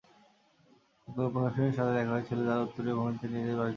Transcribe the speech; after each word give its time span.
একদল 1.07 1.25
ঔপনিবেশিকের 1.27 1.75
সাথে 1.77 1.93
দেখা 1.93 2.13
হয়েছিল 2.13 2.39
যারা 2.39 2.61
উত্তরীয় 2.61 2.95
ভূমিতে 2.95 3.25
নিজেদের 3.27 3.39
বাড়ি 3.41 3.51
তৈরি 3.51 3.57
করছে। 3.57 3.69